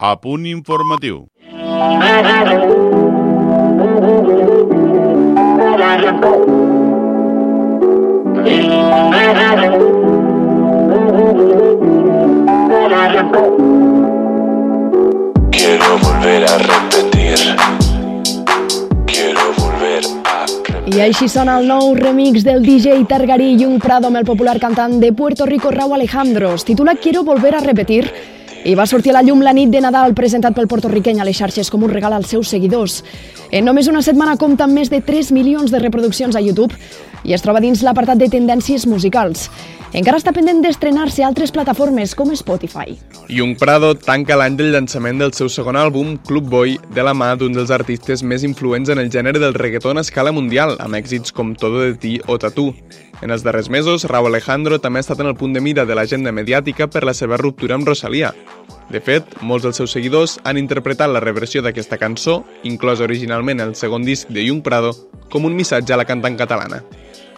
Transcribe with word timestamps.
a 0.00 0.16
punt 0.16 0.46
informatiu. 0.46 1.26
Quiero 15.50 15.98
volver 15.98 16.44
a 16.44 16.58
repetir. 16.58 17.38
Quiero 19.04 19.52
volver 19.58 20.04
a 20.24 20.46
repetir. 20.46 20.96
I 20.96 21.00
així 21.04 21.28
sona 21.28 21.58
el 21.60 21.68
nou 21.68 21.92
remix 21.94 22.42
del 22.42 22.64
DJ 22.64 23.04
Targarí 23.04 23.52
i 23.52 23.68
un 23.68 23.78
Prado 23.78 24.08
amb 24.08 24.16
el 24.16 24.24
popular 24.24 24.56
cantant 24.58 24.96
de 24.98 25.12
Puerto 25.12 25.44
Rico 25.44 25.70
Raúl 25.70 26.00
Alejandro. 26.00 26.54
Es 26.54 26.64
titula 26.64 26.96
Quiero 26.96 27.22
volver 27.22 27.54
a 27.54 27.60
repetir 27.60 28.39
i 28.64 28.74
va 28.76 28.86
sortir 28.86 29.14
a 29.14 29.18
la 29.18 29.22
llum 29.24 29.40
la 29.40 29.54
nit 29.56 29.70
de 29.72 29.80
Nadal 29.80 30.12
presentat 30.14 30.54
pel 30.56 30.68
portorriqueny 30.68 31.20
a 31.20 31.24
les 31.24 31.38
xarxes 31.38 31.70
com 31.72 31.84
un 31.86 31.92
regal 31.92 32.12
als 32.12 32.28
seus 32.28 32.50
seguidors. 32.52 33.00
En 33.50 33.64
només 33.64 33.88
una 33.88 34.02
setmana 34.04 34.36
compta 34.36 34.66
amb 34.66 34.76
més 34.76 34.90
de 34.92 35.00
3 35.00 35.32
milions 35.32 35.72
de 35.72 35.80
reproduccions 35.80 36.36
a 36.36 36.44
YouTube 36.44 36.76
i 37.24 37.34
es 37.34 37.42
troba 37.42 37.60
dins 37.60 37.82
l'apartat 37.82 38.20
de 38.20 38.28
tendències 38.32 38.86
musicals. 38.86 39.48
Encara 39.90 40.20
està 40.20 40.30
pendent 40.30 40.60
d'estrenar-se 40.62 41.24
a 41.24 41.26
altres 41.26 41.50
plataformes 41.50 42.12
com 42.14 42.30
Spotify. 42.38 42.94
Young 43.26 43.56
Prado 43.58 43.96
tanca 43.98 44.36
l'any 44.38 44.54
del 44.60 44.70
llançament 44.70 45.18
del 45.18 45.34
seu 45.34 45.50
segon 45.50 45.74
àlbum, 45.74 46.14
Club 46.28 46.46
Boy, 46.52 46.76
de 46.94 47.02
la 47.02 47.14
mà 47.16 47.32
d'un 47.34 47.56
dels 47.56 47.72
artistes 47.74 48.22
més 48.22 48.44
influents 48.46 48.92
en 48.92 49.02
el 49.02 49.10
gènere 49.10 49.42
del 49.42 49.56
reggaeton 49.56 49.98
a 49.98 50.06
escala 50.06 50.30
mundial, 50.36 50.76
amb 50.78 50.94
èxits 50.94 51.34
com 51.34 51.56
Todo 51.58 51.82
de 51.82 51.96
ti 51.98 52.18
o 52.28 52.38
Tatú. 52.38 52.70
En 53.20 53.30
els 53.30 53.42
darrers 53.44 53.68
mesos, 53.68 54.06
Raúl 54.08 54.30
Alejandro 54.30 54.78
també 54.80 55.00
ha 55.00 55.04
estat 55.04 55.20
en 55.20 55.28
el 55.28 55.36
punt 55.36 55.52
de 55.52 55.60
mira 55.60 55.84
de 55.84 55.94
l'agenda 55.94 56.32
mediàtica 56.32 56.88
per 56.88 57.04
la 57.04 57.12
seva 57.14 57.36
ruptura 57.36 57.76
amb 57.76 57.88
Rosalía. 57.88 58.32
De 58.90 59.00
fet, 59.04 59.36
molts 59.44 59.66
dels 59.66 59.76
seus 59.76 59.92
seguidors 59.92 60.38
han 60.42 60.58
interpretat 60.58 61.12
la 61.12 61.20
reversió 61.20 61.62
d'aquesta 61.62 61.98
cançó, 62.00 62.40
inclosa 62.64 63.04
originalment 63.04 63.60
el 63.60 63.76
segon 63.76 64.08
disc 64.08 64.32
de 64.32 64.46
Young 64.46 64.64
Prado, 64.64 64.94
com 65.30 65.44
un 65.44 65.54
missatge 65.54 65.92
a 65.92 66.00
la 66.00 66.08
cantant 66.08 66.38
catalana. 66.40 66.80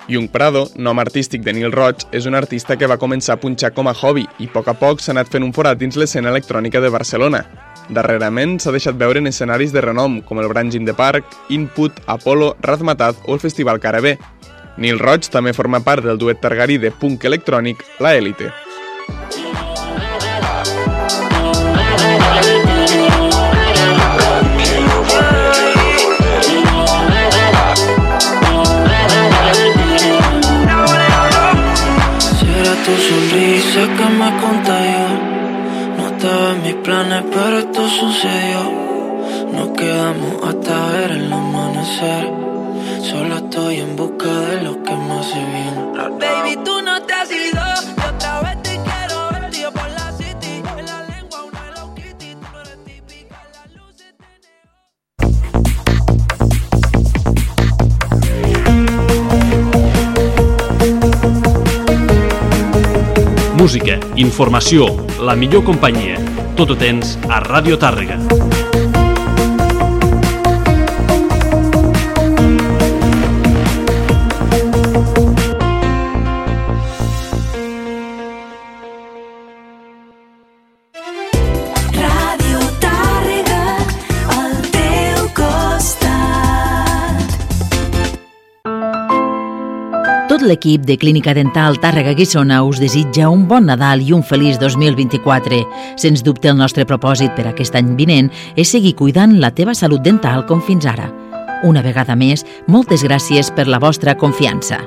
Young 0.09 0.29
Prado, 0.29 0.65
nom 0.77 0.99
artístic 0.99 1.43
de 1.43 1.53
Nil 1.55 1.73
Roig, 1.73 2.07
és 2.11 2.27
un 2.27 2.35
artista 2.35 2.77
que 2.79 2.89
va 2.91 2.99
començar 2.99 3.37
a 3.37 3.43
punxar 3.43 3.71
com 3.75 3.91
a 3.91 3.95
hobby 3.95 4.25
i 4.39 4.49
a 4.49 4.55
poc 4.55 4.71
a 4.71 4.75
poc 4.79 5.03
s'ha 5.03 5.13
anat 5.15 5.31
fent 5.31 5.47
un 5.47 5.53
forat 5.55 5.79
dins 5.79 5.99
l'escena 5.99 6.33
electrònica 6.33 6.81
de 6.83 6.91
Barcelona. 6.91 7.45
Darrerament 7.91 8.59
s'ha 8.63 8.73
deixat 8.75 8.99
veure 8.99 9.21
en 9.21 9.31
escenaris 9.31 9.73
de 9.75 9.83
renom 9.85 10.21
com 10.27 10.41
el 10.41 10.49
Branch 10.51 10.75
in 10.75 10.87
Park, 10.97 11.27
Input, 11.51 11.93
Apollo, 12.07 12.57
Razmataz 12.61 13.23
o 13.27 13.35
el 13.35 13.41
Festival 13.41 13.81
Carabé. 13.81 14.19
Nil 14.77 14.99
Roig 14.99 15.29
també 15.31 15.53
forma 15.53 15.81
part 15.85 16.05
del 16.05 16.19
duet 16.19 16.41
targarí 16.41 16.79
de 16.79 16.91
punk 16.91 17.25
electrònic 17.29 17.85
La 18.01 18.15
era 32.63 32.75
tu 32.85 32.95
sonrisa 32.97 33.83
que 33.97 34.07
me 34.19 34.31
contagió. 34.41 35.07
No 35.97 36.07
estaba 36.09 36.53
en 36.53 36.63
mis 36.63 36.75
planes 36.77 37.25
pero 37.33 37.59
esto 37.59 37.89
sucedió. 37.89 38.61
Nos 39.53 39.69
quedamos 39.77 40.43
hasta 40.45 40.91
ver 40.93 41.11
el 41.11 41.33
amanecer 41.33 42.62
Solo 43.13 43.37
estoy 43.37 43.77
en 43.77 43.95
busca 43.95 44.27
de 44.27 44.63
lo 44.63 44.83
que 44.83 44.97
me 44.97 45.13
hace 45.19 45.39
bien 45.39 45.93
Baby, 46.19 46.57
tú 46.65 46.81
no 46.83 47.03
te 47.03 47.13
has 47.13 47.31
ido. 47.31 47.63
Y 47.87 48.01
otra 48.09 48.41
vez 48.41 48.63
te 48.63 48.71
quiero 48.71 49.31
ver 49.33 49.51
Tío 49.51 49.71
por 49.71 49.91
la 49.91 50.13
city. 50.13 50.63
En 50.79 50.87
la 50.87 51.03
lengua 51.09 51.45
una 51.45 51.61
Hello 51.69 51.95
Kitty. 51.95 52.35
Tú 52.35 52.47
no 52.51 52.61
eres 52.63 52.79
típica 52.85 53.37
Las 53.53 53.69
luces 53.75 54.15
de 54.19 54.27
neón 63.51 63.59
Música, 63.59 64.01
informació, 64.17 64.87
la 65.21 65.37
millor 65.37 65.65
companyia. 65.65 66.17
Tot 66.57 66.71
ho 66.71 66.77
tens 66.77 67.19
a 67.29 67.41
Ràdio 67.45 67.77
Tàrrega. 67.79 68.42
L'equip 90.53 90.85
de 90.85 90.99
Clínica 91.01 91.33
Dental 91.33 91.79
Tàrrega 91.81 92.13
Guissona 92.13 92.59
us 92.67 92.81
desitja 92.83 93.31
un 93.33 93.47
bon 93.49 93.65
Nadal 93.71 94.03
i 94.05 94.13
un 94.13 94.21
feliç 94.27 94.59
2024. 94.61 95.63
Sens 95.97 96.21
dubte 96.27 96.51
el 96.53 96.59
nostre 96.61 96.85
propòsit 96.85 97.33
per 97.39 97.47
aquest 97.49 97.79
any 97.79 97.95
vinent 97.97 98.29
és 98.53 98.69
seguir 98.75 98.93
cuidant 98.99 99.39
la 99.41 99.53
teva 99.57 99.75
salut 99.75 100.05
dental 100.05 100.45
com 100.47 100.61
fins 100.61 100.85
ara. 100.85 101.09
Una 101.65 101.81
vegada 101.81 102.19
més, 102.19 102.45
moltes 102.69 103.07
gràcies 103.07 103.53
per 103.57 103.69
la 103.71 103.81
vostra 103.81 104.17
confiança. 104.19 104.83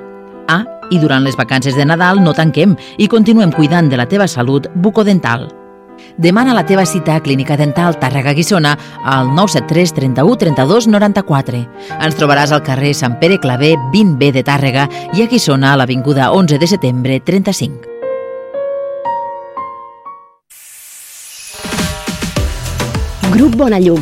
Ah, 0.48 0.64
i 0.92 1.02
durant 1.02 1.26
les 1.26 1.38
vacances 1.40 1.74
de 1.74 1.86
Nadal 1.86 2.22
no 2.22 2.38
tanquem 2.38 2.78
i 3.02 3.10
continuem 3.10 3.56
cuidant 3.56 3.90
de 3.90 3.98
la 3.98 4.06
teva 4.06 4.30
salut 4.30 4.70
bucodental. 4.76 5.50
Demana 6.18 6.54
la 6.54 6.66
teva 6.66 6.86
cita 6.86 7.16
a 7.16 7.24
Clínica 7.24 7.58
Dental 7.58 8.00
Tàrrega 8.00 8.34
Guissona 8.34 8.78
al 9.04 9.34
973 9.34 9.94
31 9.94 10.38
32 10.38 10.88
94. 10.88 11.64
Ens 12.00 12.16
trobaràs 12.20 12.54
al 12.56 12.64
carrer 12.64 12.94
Sant 12.96 13.20
Pere 13.20 13.40
Clavé 13.40 13.76
20B 13.94 14.32
de 14.36 14.46
Tàrrega 14.48 14.88
i 15.14 15.24
a 15.24 15.28
Guissona 15.32 15.74
a 15.74 15.82
l'Avinguda 15.82 16.32
11 16.32 16.60
de 16.62 16.72
setembre 16.72 17.20
35. 17.20 17.96
Grup 23.36 23.56
Bona 23.60 23.80
Llum, 23.84 24.00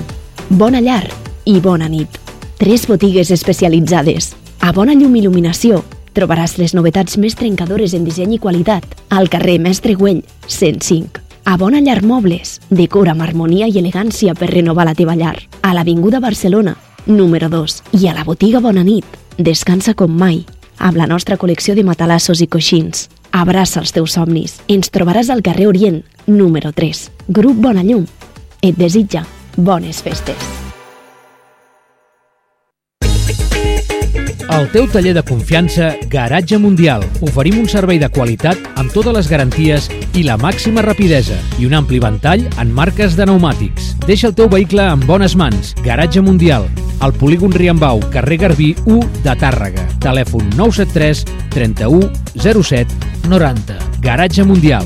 Bona 0.50 0.80
Llar 0.80 1.08
i 1.46 1.60
Bona 1.60 1.90
Nit. 1.90 2.20
Tres 2.60 2.86
botigues 2.88 3.32
especialitzades. 3.32 4.36
A 4.62 4.72
Bona 4.72 4.94
Llum 4.94 5.18
Il·luminació 5.18 5.82
trobaràs 6.14 6.60
les 6.62 6.76
novetats 6.78 7.18
més 7.18 7.34
trencadores 7.40 7.98
en 7.98 8.06
disseny 8.06 8.38
i 8.38 8.40
qualitat 8.40 8.86
al 9.10 9.34
carrer 9.34 9.58
Mestre 9.60 9.98
Güell, 9.98 10.22
105. 10.46 11.23
A 11.46 11.58
Bona 11.58 11.82
Llar 11.82 12.04
Mobles, 12.04 12.62
decora 12.70 13.12
amb 13.12 13.22
harmonia 13.22 13.68
i 13.68 13.76
elegància 13.82 14.32
per 14.34 14.48
renovar 14.54 14.86
la 14.88 14.96
teva 14.96 15.16
llar. 15.20 15.36
A 15.62 15.74
l'Avinguda 15.76 16.22
Barcelona, 16.24 16.78
número 17.06 17.50
2. 17.52 17.82
I 18.00 18.08
a 18.08 18.14
la 18.16 18.24
botiga 18.24 18.62
Bona 18.64 18.84
Nit, 18.84 19.06
descansa 19.38 19.94
com 19.94 20.16
mai, 20.16 20.46
amb 20.80 20.96
la 20.96 21.08
nostra 21.08 21.38
col·lecció 21.38 21.76
de 21.76 21.84
matalassos 21.84 22.40
i 22.40 22.48
coixins. 22.48 23.10
Abraça 23.32 23.82
els 23.84 23.92
teus 23.92 24.16
somnis. 24.16 24.62
Ens 24.72 24.88
trobaràs 24.88 25.30
al 25.30 25.44
carrer 25.44 25.68
Orient, 25.68 26.04
número 26.28 26.72
3. 26.72 27.10
Grup 27.28 27.60
Bona 27.60 27.84
Llum. 27.84 28.08
Et 28.62 28.78
desitja 28.80 29.28
bones 29.58 30.00
festes. 30.02 30.63
El 34.54 34.68
teu 34.70 34.86
taller 34.86 35.16
de 35.18 35.24
confiança 35.26 35.96
Garatge 36.12 36.60
Mundial. 36.62 37.02
Oferim 37.26 37.58
un 37.64 37.66
servei 37.72 37.98
de 37.98 38.06
qualitat 38.14 38.60
amb 38.78 38.94
totes 38.94 39.16
les 39.16 39.30
garanties 39.32 39.88
i 40.14 40.22
la 40.28 40.36
màxima 40.38 40.84
rapidesa 40.86 41.40
i 41.58 41.66
un 41.66 41.74
ampli 41.74 41.98
ventall 42.04 42.46
en 42.62 42.74
marques 42.78 43.18
de 43.18 43.26
pneumàtics. 43.26 43.96
Deixa 44.06 44.30
el 44.30 44.36
teu 44.38 44.52
vehicle 44.54 44.86
en 44.86 45.02
bones 45.10 45.34
mans. 45.34 45.74
Garatge 45.82 46.22
Mundial. 46.22 46.70
Al 47.02 47.18
polígon 47.18 47.52
Riambau, 47.52 48.04
carrer 48.14 48.38
Garbí 48.46 48.76
1 48.86 49.24
de 49.26 49.34
Tàrrega. 49.42 49.88
Telèfon 50.06 50.46
973 50.54 51.26
31 51.58 52.14
07 52.38 53.26
90. 53.34 53.82
Garatge 54.06 54.46
Mundial. 54.46 54.86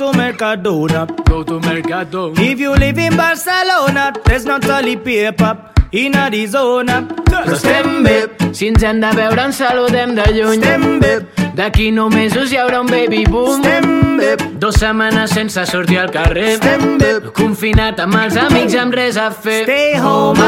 to 0.00 0.12
Mercadona. 0.12 1.06
Go 1.28 1.42
to 1.44 1.60
Mercado. 1.60 2.32
If 2.36 2.58
you 2.58 2.74
live 2.74 2.98
in 2.98 3.14
Barcelona, 3.18 4.12
there's 4.24 4.46
no 4.46 4.58
toilet 4.58 5.04
paper 5.04 5.58
in 5.92 6.14
Arizona. 6.16 7.02
Però 7.28 7.44
estem 7.52 8.02
bé, 8.02 8.14
si 8.56 8.68
ens 8.70 8.82
hem 8.82 9.00
de 9.02 9.10
veure 9.18 9.44
ens 9.44 9.58
saludem 9.60 10.14
de 10.16 10.24
lluny. 10.32 10.62
Estem 10.62 10.86
bé, 11.02 11.12
D'aquí 11.58 11.90
nou 11.92 12.08
mesos 12.08 12.50
hi 12.52 12.56
haurà 12.56 12.80
un 12.80 12.88
baby 12.88 13.26
boom. 13.26 13.60
estem 13.60 14.16
bé, 14.16 14.36
Dos 14.62 14.76
setmanes 14.80 15.34
sense 15.36 15.66
sortir 15.66 15.98
al 15.98 16.10
carrer. 16.10 16.54
estem 16.54 16.96
bé. 16.98 17.12
Confinat 17.36 18.00
amb 18.00 18.16
els 18.22 18.36
amics 18.36 18.74
amb 18.80 18.94
res 18.94 19.18
a 19.18 19.30
fer. 19.30 19.64
Stay 19.64 19.98
home, 20.00 20.40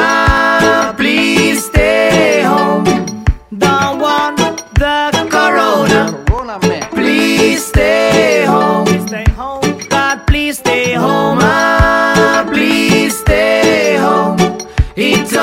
please 0.96 1.66
stay 1.66 2.42
home. 2.46 2.88
Don't 3.52 4.00
want 4.00 4.38
the 4.80 5.28
corona. 5.28 6.08
Please 6.94 7.66
stay 7.66 8.21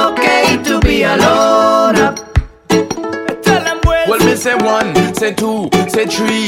okay 0.07 0.57
to 0.63 0.79
be 0.79 1.03
alone. 1.03 1.95
Tell 3.43 3.63
them 3.63 3.79
well. 3.85 4.05
Well, 4.09 4.19
me 4.25 4.35
say 4.35 4.55
one, 4.55 4.93
say 5.15 5.33
two, 5.33 5.69
say 5.89 6.05
three. 6.05 6.47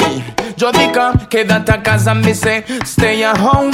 Yo 0.57 0.71
dica, 0.71 1.13
quédate 1.29 1.71
a 1.71 1.81
casa, 1.81 2.13
me 2.13 2.33
say 2.33 2.63
stay 2.85 3.23
at 3.23 3.37
home. 3.37 3.71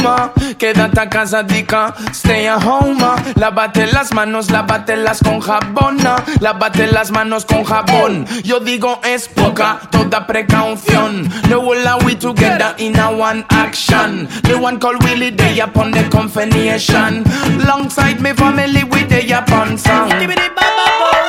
Quédate 0.58 1.00
a 1.00 1.10
casa, 1.10 1.44
dica, 1.44 1.94
stay 2.14 2.48
at 2.48 2.64
home. 2.64 3.04
Lávate 3.36 3.88
las 3.92 4.14
manos, 4.14 4.50
lávatelas 4.50 5.20
con 5.22 5.42
jabón. 5.42 5.98
Lávate 6.40 6.88
las 6.92 7.12
manos 7.12 7.46
con 7.46 7.64
jabón. 7.64 8.26
Yo 8.44 8.60
digo 8.60 9.00
es 9.04 9.28
poca, 9.28 9.82
toda 9.92 10.26
precaución. 10.26 11.30
No 11.50 11.60
will 11.60 11.86
we 12.06 12.16
together 12.16 12.74
in 12.78 12.98
a 12.98 13.12
one 13.12 13.46
action. 13.50 14.28
The 14.44 14.58
one 14.58 14.80
called 14.80 15.04
Willie 15.04 15.32
Day 15.32 15.60
upon 15.60 15.92
the 15.92 16.08
confirmation. 16.10 17.24
Longside 17.66 18.22
me 18.22 18.34
family 18.34 18.84
with 18.86 19.10
the 19.10 19.30
upon 19.38 19.78
song. 19.78 20.10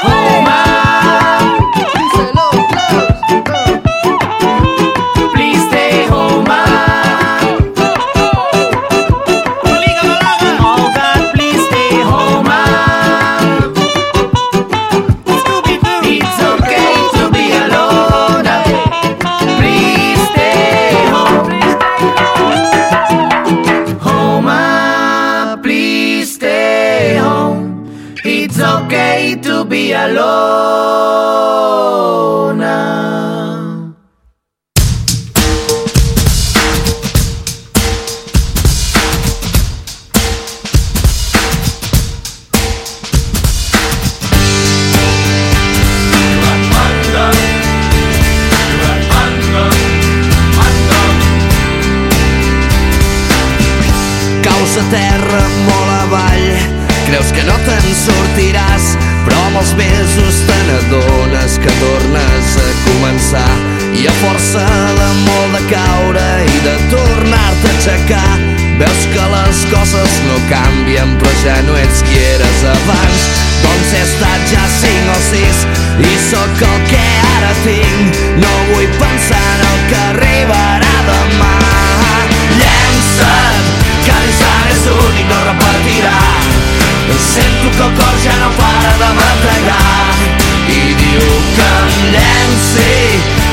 Home, 0.03 0.49
coses 69.73 70.13
no 70.27 70.37
canvien 70.51 71.17
però 71.21 71.33
ja 71.43 71.57
no 71.67 71.77
ets 71.81 72.03
qui 72.07 72.19
eres 72.35 72.65
abans. 72.75 73.27
Doncs 73.63 73.93
he 73.95 74.03
estat 74.07 74.53
ja 74.53 74.65
cinc 74.79 75.13
o 75.15 75.19
sis 75.31 75.65
i 76.09 76.13
sóc 76.29 76.63
el 76.71 76.79
que 76.91 77.05
ara 77.37 77.53
tinc. 77.65 78.21
No 78.43 78.53
vull 78.73 78.89
pensar 79.01 79.45
en 79.55 79.67
el 79.71 79.81
que 79.91 80.01
arribarà 80.11 80.97
demà. 81.11 81.55
Llença't, 82.59 83.73
que 84.07 84.19
l'ensant 84.23 84.73
és 84.73 84.87
únic, 84.95 85.27
no 85.29 85.41
repetirà 85.51 86.17
Sento 87.19 87.71
que 87.77 87.83
el 87.83 87.93
cor 87.99 88.17
ja 88.25 88.35
no 88.41 88.51
para 88.57 88.93
de 89.01 89.11
bategar 89.19 90.15
I 90.69 90.95
diu 91.03 91.27
que 91.57 91.69
em 91.79 91.97
llenci, 92.15 92.93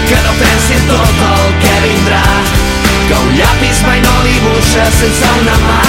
que 0.10 0.22
no 0.28 0.38
pensi 0.42 0.80
en 0.80 0.88
tot 0.92 1.26
el 1.30 1.35
Que 3.08 3.14
un 3.14 3.36
llapis 3.38 3.82
mai 3.86 4.00
no 4.02 4.14
dibuixa 4.26 4.86
sense 4.98 5.28
una 5.42 5.58
mà 5.62 5.82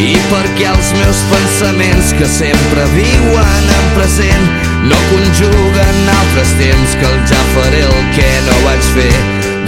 I 0.00 0.16
perquè 0.30 0.70
els 0.70 0.94
meus 0.96 1.20
pensaments 1.28 2.14
que 2.16 2.24
sempre 2.24 2.86
viuen 2.94 3.68
en 3.76 3.92
present 3.98 4.48
no 4.88 4.96
conjuguen 5.10 6.10
altres 6.16 6.56
temps 6.62 6.96
que 6.96 7.12
el 7.12 7.20
ja 7.28 7.44
faré 7.52 7.84
el 7.84 8.02
que 8.16 8.32
no 8.48 8.58
vaig 8.64 8.90
fer. 8.96 9.14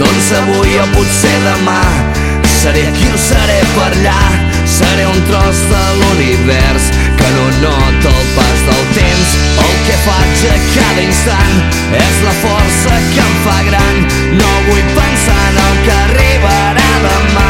Doncs 0.01 0.35
avui 0.41 0.77
o 0.81 0.91
potser 0.97 1.37
demà 1.45 2.22
seré 2.63 2.87
aquí 2.87 3.07
o 3.13 3.17
seré 3.17 3.59
per 3.75 3.91
allà. 3.91 4.19
Seré 4.63 5.05
un 5.05 5.19
tros 5.27 5.57
de 5.71 5.81
l'univers 5.99 6.85
que 7.19 7.29
no 7.35 7.45
nota 7.63 8.11
el 8.11 8.27
pas 8.37 8.59
del 8.67 8.85
temps. 8.97 9.33
El 9.65 9.73
que 9.87 9.97
faig 10.05 10.43
a 10.47 10.55
cada 10.75 11.01
instant 11.03 11.57
és 11.99 12.21
la 12.23 12.35
força 12.43 13.01
que 13.11 13.25
em 13.25 13.35
fa 13.43 13.57
gran. 13.67 13.99
No 14.39 14.51
vull 14.69 14.87
pensar 14.95 15.41
en 15.49 15.59
el 15.65 15.75
que 15.87 15.97
arribarà 16.05 16.91
demà. 17.07 17.49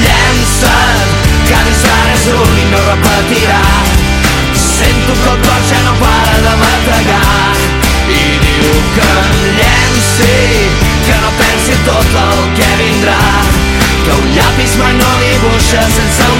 Llença't 0.00 1.14
que 1.46 1.62
l'instant 1.68 2.10
és 2.16 2.26
únic, 2.34 2.66
no 2.74 2.82
repetirà. 2.88 3.62
Sento 4.66 5.14
que 5.22 5.30
el 5.36 5.40
cor 5.46 5.62
ja 5.70 5.80
no 5.86 5.94
para 6.02 6.36
de 6.48 6.56
bategar 6.64 7.50
I 8.10 8.22
diu 8.42 8.74
que 8.96 9.08
em 9.22 9.38
llenci, 9.60 10.34
que 11.06 11.22
no 11.22 11.32
pensi 11.38 11.78
en 11.78 11.88
tot 11.92 12.20
el 12.24 12.44
que 12.58 12.74
vindrà 12.82 13.49
Que 14.04 14.12
un 14.16 14.28
llapis 14.36 14.76
mai 14.82 14.94
no 15.00 15.10
dibuixa 15.24 15.82
sense 15.96 16.30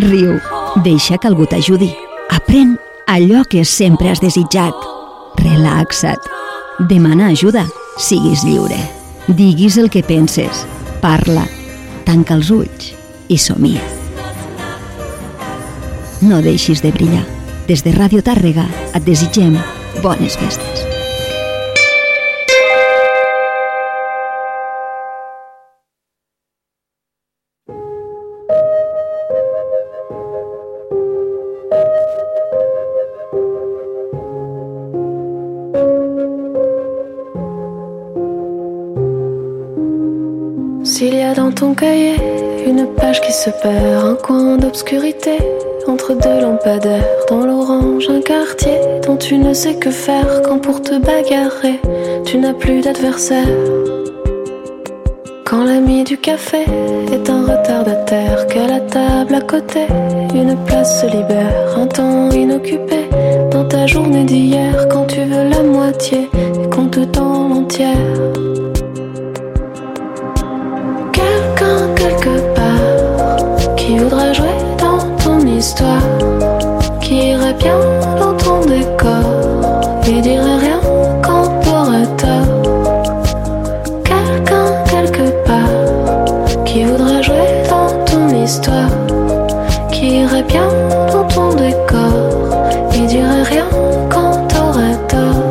Riu. 0.00 0.38
Deixa 0.84 1.18
que 1.18 1.28
algú 1.28 1.46
t'ajudi. 1.46 1.90
Aprèn 2.30 2.76
allò 3.06 3.44
que 3.48 3.64
sempre 3.64 4.10
has 4.10 4.20
desitjat. 4.20 4.74
Relaxa't. 5.42 6.22
Demana 6.88 7.28
ajuda. 7.34 7.66
Siguis 7.98 8.44
lliure. 8.44 8.78
Diguis 9.28 9.76
el 9.78 9.90
que 9.90 10.02
penses. 10.02 10.64
Parla. 11.02 11.46
Tanca 12.06 12.38
els 12.38 12.50
ulls 12.50 12.92
i 13.28 13.38
somia. 13.38 13.84
No 16.24 16.42
deixis 16.42 16.82
de 16.82 16.92
brillar. 16.92 17.26
Des 17.68 17.84
de 17.84 17.92
Ràdio 17.92 18.24
Tàrrega 18.24 18.64
et 18.94 19.04
desitgem 19.04 19.58
bones 20.02 20.38
festes. 20.40 20.87
Cahier 41.74 42.16
une 42.66 42.86
page 42.86 43.20
qui 43.20 43.32
se 43.32 43.50
perd, 43.50 44.04
un 44.04 44.14
coin 44.14 44.56
d'obscurité 44.56 45.38
entre 45.86 46.14
deux 46.14 46.40
lampadaires, 46.40 47.04
dans 47.28 47.44
l'orange 47.44 48.08
un 48.10 48.20
quartier 48.20 48.78
dont 49.06 49.16
tu 49.16 49.38
ne 49.38 49.52
sais 49.54 49.74
que 49.74 49.90
faire 49.90 50.42
quand 50.42 50.58
pour 50.58 50.82
te 50.82 50.98
bagarrer 50.98 51.80
tu 52.24 52.38
n'as 52.38 52.52
plus 52.52 52.80
d'adversaire. 52.80 53.46
Quand 55.44 55.64
l'ami 55.64 56.04
du 56.04 56.18
café 56.18 56.64
est 57.12 57.30
un 57.30 57.42
retardataire, 57.42 58.46
qu'à 58.48 58.66
la 58.66 58.80
table 58.80 59.34
à 59.34 59.40
côté 59.40 59.86
une 60.34 60.56
place 60.66 61.00
se 61.00 61.06
libère, 61.06 61.74
un 61.76 61.86
temps 61.86 62.30
inoccupé 62.30 63.08
dans 63.50 63.64
ta 63.64 63.86
journée 63.86 64.24
d'hier, 64.24 64.88
quand 64.88 65.06
tu 65.06 65.20
veux 65.20 65.48
la 65.48 65.62
moitié 65.62 66.28
et 66.62 66.68
qu'on 66.68 66.88
te 66.88 67.00
tend 67.00 67.48
l'entière. 67.48 67.96
Quelqu'un 71.68 71.94
quelque 71.96 72.54
part 72.54 73.76
qui 73.76 73.98
voudra 73.98 74.32
jouer 74.32 74.56
dans 74.78 75.00
ton 75.22 75.38
histoire, 75.46 76.00
qui 76.98 77.32
irait 77.32 77.52
bien 77.52 77.78
dans 78.18 78.32
ton 78.32 78.60
décor 78.60 79.26
et 80.06 80.22
dirait 80.22 80.56
rien 80.56 80.80
quand 81.22 81.60
t'aurais 81.60 82.06
tort. 82.16 82.62
Quelqu'un 84.02 84.66
quelque 84.90 85.26
part 85.44 86.64
qui 86.64 86.84
voudra 86.84 87.20
jouer 87.20 87.48
dans 87.68 87.90
ton 88.06 88.42
histoire, 88.42 88.90
qui 89.92 90.20
irait 90.22 90.44
bien 90.44 90.68
dans 91.12 91.24
ton 91.24 91.50
décor 91.52 92.14
et 92.94 93.06
dirait 93.06 93.42
rien 93.42 93.66
quand 94.08 94.32
t'aurais 94.48 94.96
tort. 95.06 95.42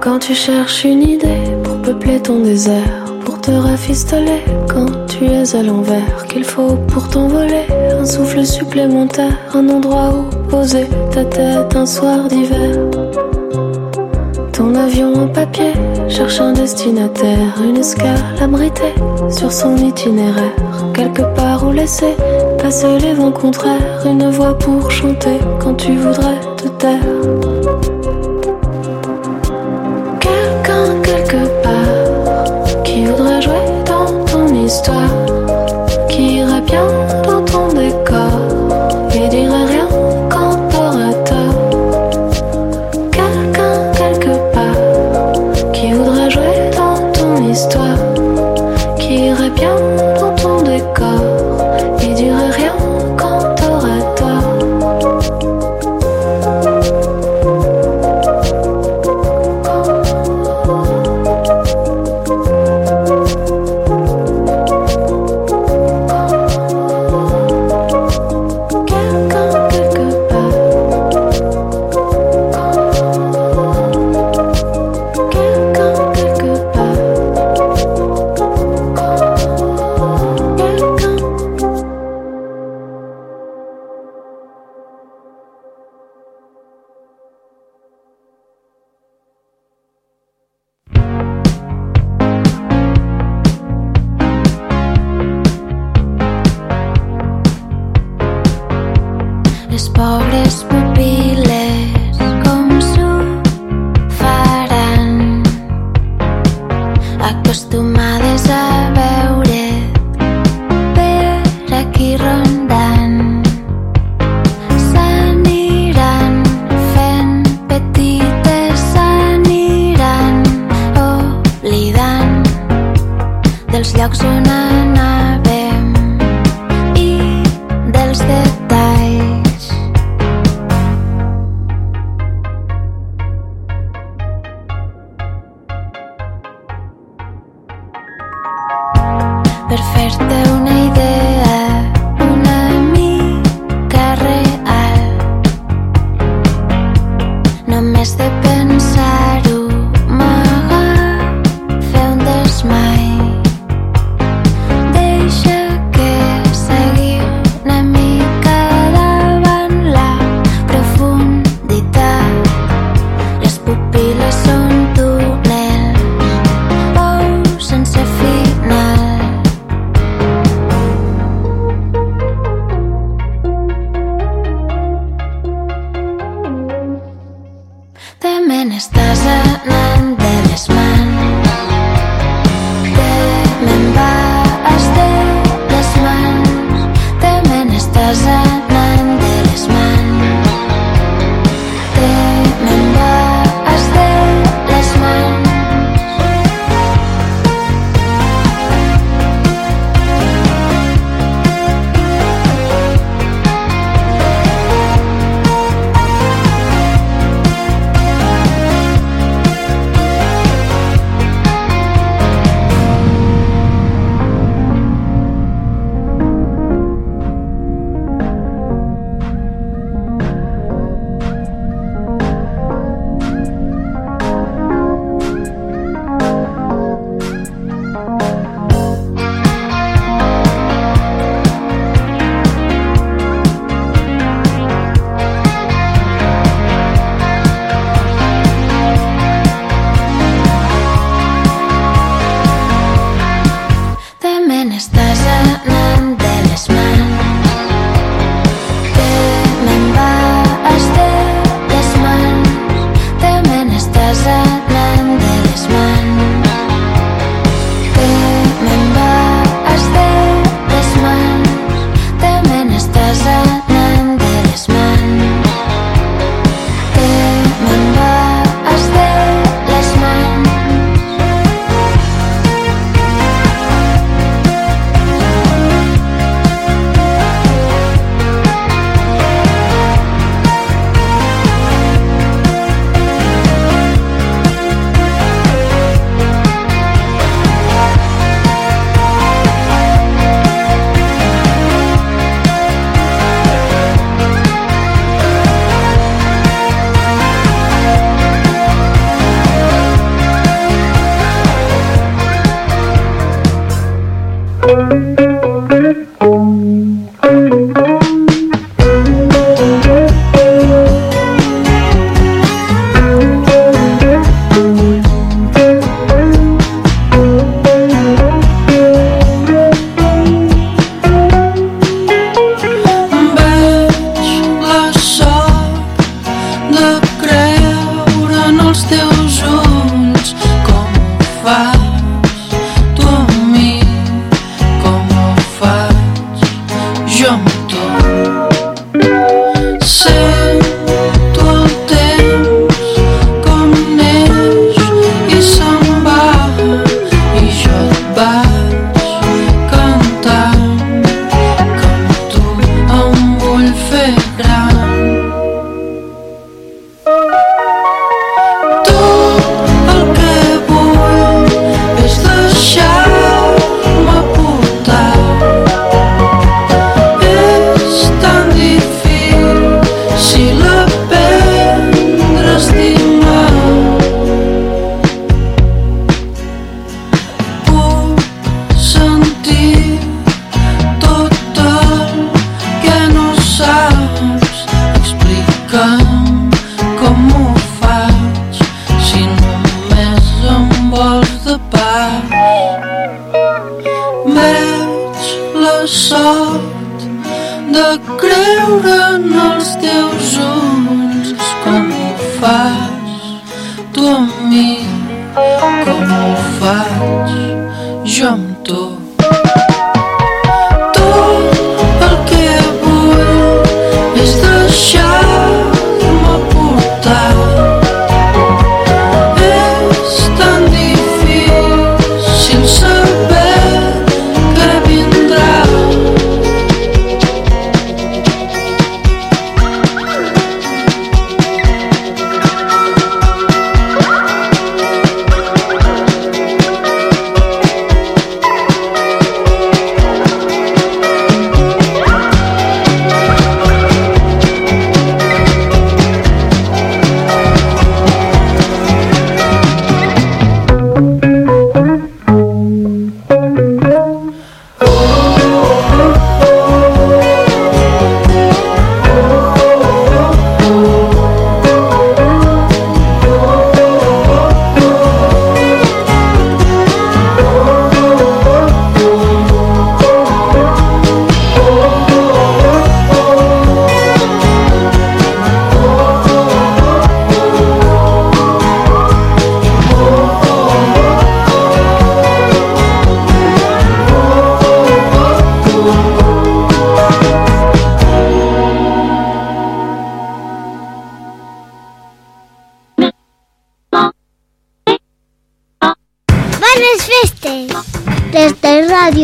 Quand 0.00 0.20
tu 0.20 0.32
cherches 0.32 0.84
une 0.84 1.02
idée 1.02 1.56
pour 1.64 1.82
peupler 1.82 2.20
ton 2.20 2.38
désert, 2.38 3.07
pour 3.28 3.42
te 3.42 3.50
rafistoler. 3.50 4.42
Quand 4.70 4.86
tu 5.06 5.26
es 5.26 5.54
à 5.54 5.62
l'envers, 5.62 6.24
qu'il 6.28 6.44
faut 6.44 6.76
pour 6.90 7.06
t'envoler. 7.10 7.66
Un 8.00 8.06
souffle 8.06 8.42
supplémentaire, 8.46 9.36
un 9.52 9.68
endroit 9.68 10.10
où 10.16 10.22
poser 10.48 10.86
ta 11.10 11.26
tête 11.26 11.76
un 11.76 11.84
soir 11.84 12.26
d'hiver. 12.28 12.72
Ton 14.54 14.74
avion 14.74 15.12
en 15.12 15.28
papier 15.28 15.74
cherche 16.08 16.40
un 16.40 16.54
destinataire, 16.54 17.52
une 17.62 17.76
escale 17.76 18.24
abritée 18.40 18.94
sur 19.28 19.52
son 19.52 19.76
itinéraire, 19.76 20.56
quelque 20.94 21.26
part 21.36 21.68
où 21.68 21.70
laisser 21.70 22.14
passer 22.62 22.98
les 22.98 23.12
vents 23.12 23.30
contraires, 23.44 24.06
une 24.06 24.30
voix 24.30 24.56
pour 24.56 24.90
chanter 24.90 25.38
quand 25.60 25.74
tu 25.74 25.92
voudrais 25.96 26.40
te 26.56 26.68
taire. 26.68 27.47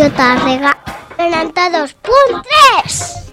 Radio 0.04 0.16
Tàrrega 0.18 0.72
92.3 1.16 3.23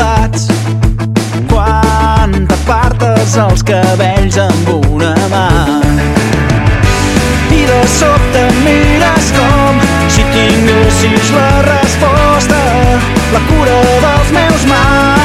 soldats 0.00 0.48
quan 1.50 2.32
t'apartes 2.48 3.36
els 3.44 3.64
cabells 3.68 4.38
amb 4.40 4.72
una 4.92 5.12
mà 5.32 5.46
i 7.52 7.62
de 7.68 7.80
sobte 7.98 8.46
mires 8.64 9.32
com 9.36 9.84
si 10.08 10.24
tinguessis 10.34 11.32
la 11.36 11.48
resposta 11.68 12.60
la 13.36 13.48
cura 13.52 13.80
dels 14.06 14.38
meus 14.40 14.70
mans. 14.72 15.19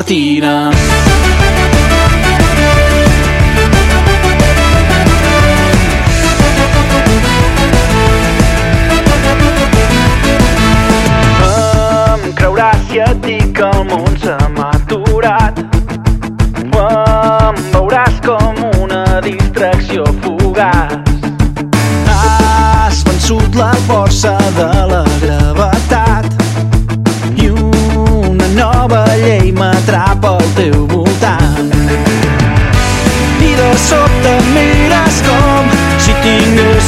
Martina. 0.00 0.79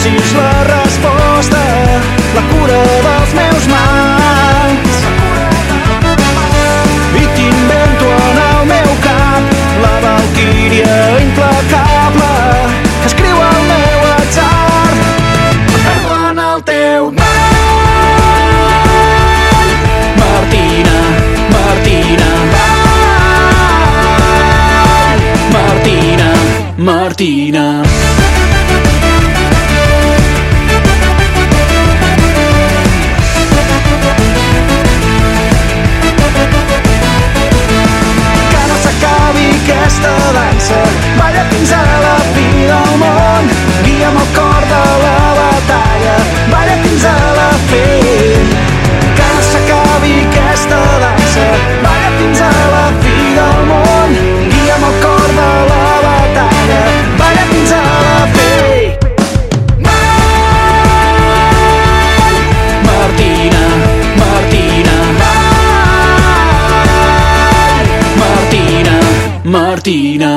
busquessis 0.03 0.35
la 0.35 0.65
resposta, 0.65 1.59
la 2.35 2.43
cura 2.51 2.83
dels 3.05 3.35
meus 3.35 3.67
mans. 3.69 4.95
I 7.15 7.27
t'invento 7.37 8.09
en 8.31 8.39
el 8.43 8.67
meu 8.67 8.91
cap 9.05 9.43
la 9.85 9.95
valquíria 10.07 10.97
implacable 11.21 12.33
que 13.01 13.07
escriu 13.07 13.37
el 13.37 13.61
meu 13.71 13.99
atzar. 14.17 14.91
Perdó 15.87 16.15
en 16.31 16.39
el 16.49 16.59
teu 16.73 17.03
nom. 17.21 17.23
Martina, 20.19 20.97
Martina, 21.55 22.29
Martina, 25.53 26.29
Martina. 26.79 27.62
Martina. 69.73 70.32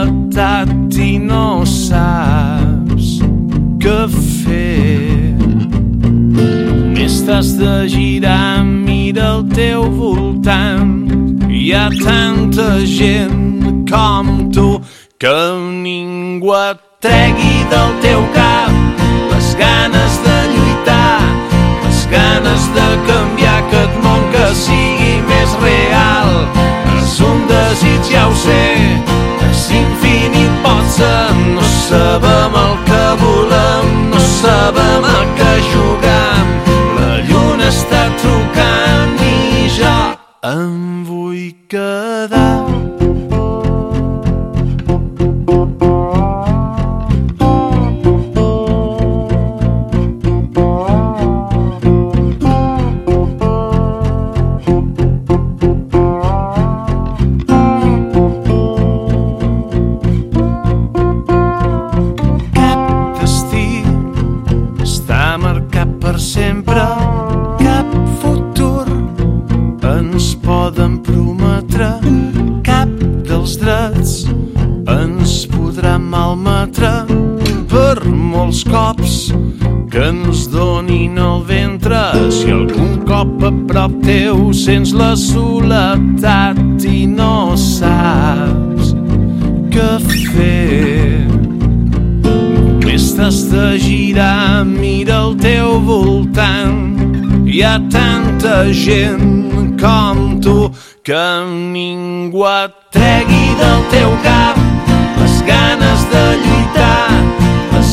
Soledat 0.00 0.96
i 0.96 1.18
no 1.18 1.64
saps 1.66 3.20
què 3.82 3.98
fer. 4.10 5.36
Només 6.30 7.20
t'has 7.26 7.52
de 7.58 7.74
girar, 7.88 8.64
mira 8.64 9.26
al 9.34 9.44
teu 9.54 9.84
voltant. 9.98 10.94
Hi 11.50 11.72
ha 11.74 11.88
tanta 12.00 12.80
gent 12.86 13.84
com 13.90 14.50
tu 14.54 14.80
que 15.20 15.38
ningú 15.84 16.54
et 16.56 16.80
tregui 17.04 17.64
del 17.72 17.92
teu 18.04 18.24
cap 18.36 18.72
les 19.32 19.54
ganes 19.56 20.20
de 20.24 20.38
lluitar, 20.54 21.20
les 21.84 22.06
ganes 22.12 22.68
de 22.76 22.88
canviar 23.08 23.56
aquest 23.64 24.00
món 24.04 24.28
que 24.32 24.46
sigui 24.64 25.16
més 25.28 25.56
real. 25.64 26.36
És 27.00 27.20
un 27.24 27.46
desig, 27.50 28.12
ja 28.12 28.28
ho 28.28 28.36
sé, 28.36 28.60
ser, 30.90 31.34
no 31.54 31.62
sabem 31.88 32.54
el 32.64 32.74
que 32.88 33.04
volem, 33.22 33.86
no 34.10 34.20
sabem 34.40 35.06
a 35.14 35.20
què 35.38 35.52
jugar. 35.70 36.36
La 36.98 37.12
lluna 37.28 37.68
està 37.68 37.99
molts 78.30 78.62
cops 78.64 79.16
que 79.90 80.06
ens 80.12 80.46
donin 80.52 81.18
el 81.18 81.42
ventre 81.48 82.00
si 82.30 82.52
algun 82.54 83.00
cop 83.08 83.42
a 83.46 83.52
prop 83.68 83.98
teu 84.06 84.50
sents 84.54 84.94
la 84.96 85.12
soledat 85.18 86.86
i 86.86 87.04
no 87.10 87.58
saps 87.58 88.94
què 89.74 89.90
fer 90.06 91.20
Només 93.00 93.14
t'has 93.16 93.36
de 93.48 93.78
girar, 93.78 94.64
mira 94.66 95.14
al 95.22 95.36
teu 95.40 95.78
voltant. 95.80 97.00
Hi 97.48 97.62
ha 97.64 97.78
tanta 97.88 98.68
gent 98.76 99.78
com 99.80 100.40
tu 100.44 100.68
que 101.02 101.24
ningú 101.72 102.44
et 102.44 102.76
tregui 102.92 103.46
del 103.62 103.86
teu 103.94 104.16
cap 104.26 104.59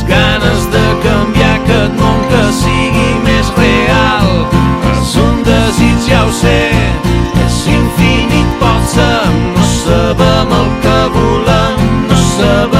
ganes 0.07 0.71
de 0.71 0.85
canviar 1.03 1.53
aquest 1.59 1.99
món 2.01 2.23
que 2.31 2.43
sigui 2.61 3.11
més 3.27 3.51
real. 3.57 4.31
És 4.93 5.13
un 5.23 5.43
desig, 5.47 5.99
ja 6.07 6.23
ho 6.25 6.33
sé, 6.41 6.57
és 7.45 7.61
infinit, 7.75 8.57
pot 8.63 8.89
ser, 8.95 9.21
no 9.53 9.69
sabem 9.75 10.57
el 10.61 10.73
que 10.87 10.97
volem, 11.19 11.87
no 12.09 12.25
sabem 12.33 12.76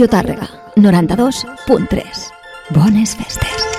Ràdio 0.00 0.08
Tàrrega, 0.08 0.46
92.3. 0.80 2.24
Bones 2.72 3.16
festes. 3.20 3.69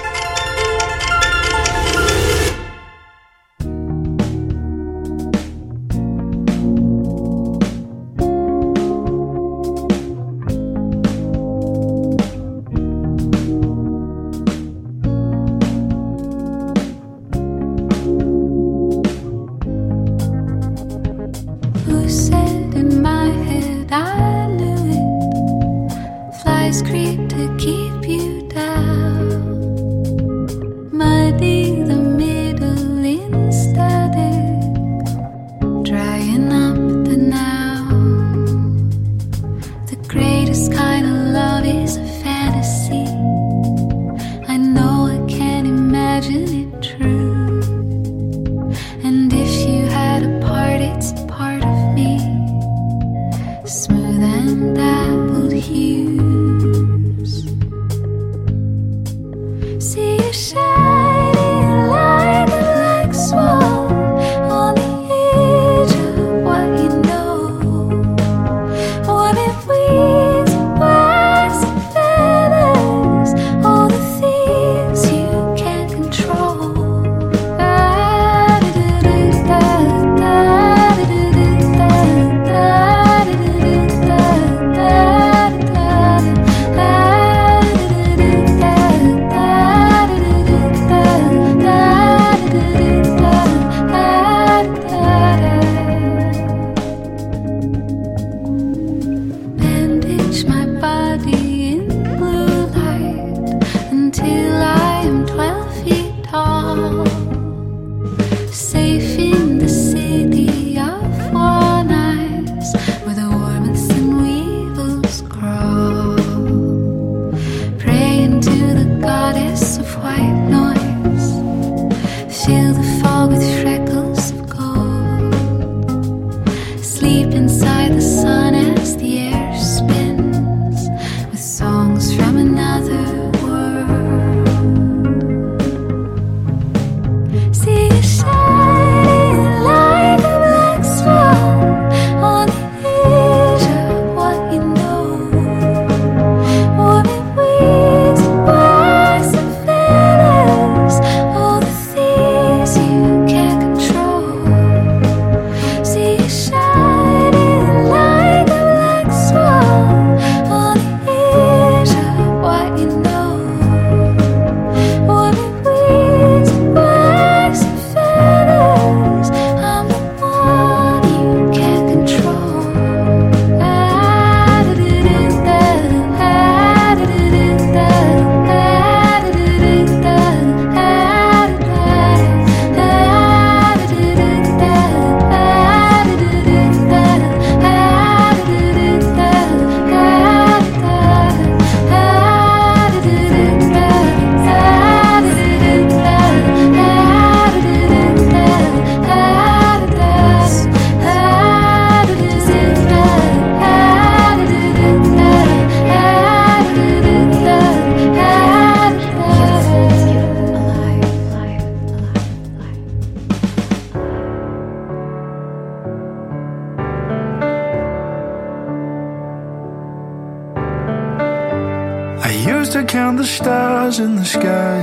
the 223.22 223.28
stars 223.28 224.00
in 224.00 224.16
the 224.16 224.26
sky. 224.26 224.82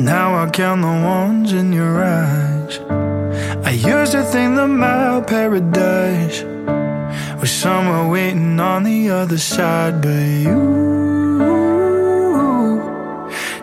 Now 0.00 0.42
I 0.42 0.48
count 0.48 0.80
the 0.80 0.96
ones 1.18 1.52
in 1.52 1.70
your 1.70 2.02
eyes. 2.02 2.80
I 3.68 3.72
used 3.72 4.12
to 4.12 4.22
think 4.22 4.56
that 4.56 4.68
my 4.68 5.20
paradise 5.26 6.42
was 7.40 7.50
somewhere 7.50 8.08
waiting 8.08 8.58
on 8.58 8.84
the 8.84 9.10
other 9.10 9.36
side, 9.36 10.00
but 10.00 10.24
you 10.46 10.62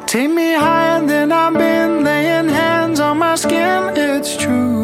take 0.06 0.30
me 0.30 0.54
higher 0.54 1.04
than 1.08 1.32
I've 1.32 1.54
been, 1.54 2.04
laying 2.04 2.50
hands 2.50 3.00
on 3.00 3.18
my 3.18 3.34
skin. 3.34 3.82
It's 3.96 4.38
true, 4.38 4.84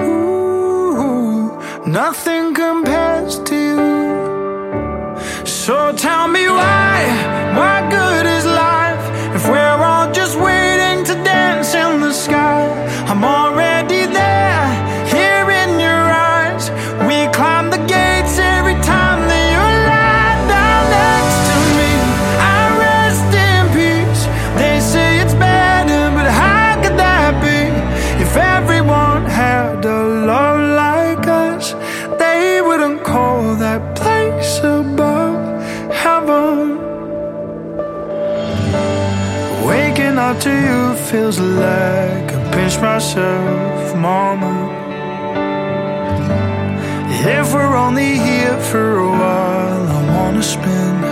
Ooh, 0.00 1.60
nothing 1.86 2.54
compares. 2.54 2.87
feels 41.10 41.40
like 41.40 42.32
I 42.34 42.50
pinch 42.52 42.78
myself, 42.82 43.96
mama. 43.96 44.54
If 47.08 47.54
we're 47.54 47.76
only 47.76 48.18
here 48.18 48.58
for 48.70 48.98
a 48.98 49.10
while, 49.22 49.88
I 49.98 50.00
wanna 50.14 50.42
spend 50.42 51.07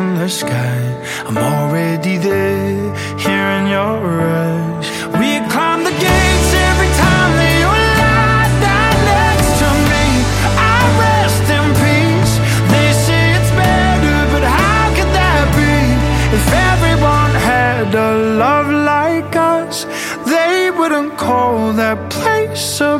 in 0.00 0.14
the 0.14 0.28
sky. 0.28 0.80
I'm 1.26 1.36
already 1.36 2.16
there, 2.16 2.84
here 3.24 3.48
in 3.58 3.64
your 3.76 3.98
eyes. 4.44 4.86
We 5.20 5.30
climb 5.52 5.80
the 5.88 5.96
gates 6.08 6.50
every 6.68 6.92
time 7.04 7.30
that 7.40 7.54
you 7.62 7.72
lie 8.02 8.50
down 8.66 8.96
next 9.14 9.50
to 9.60 9.68
me. 9.90 10.06
I 10.74 10.78
rest 11.06 11.46
in 11.56 11.66
peace. 11.84 12.34
They 12.72 12.88
say 13.06 13.22
it's 13.38 13.52
better, 13.62 14.18
but 14.32 14.44
how 14.60 14.84
could 14.96 15.12
that 15.20 15.44
be? 15.58 15.74
If 16.38 16.46
everyone 16.72 17.32
had 17.52 17.88
a 18.08 18.10
love 18.42 18.70
like 18.94 19.32
us, 19.56 19.74
they 20.34 20.70
wouldn't 20.78 21.12
call 21.18 21.72
that 21.82 21.98
place 22.16 22.80
a 22.80 22.96